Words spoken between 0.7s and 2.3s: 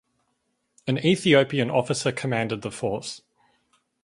An Ethiopian officer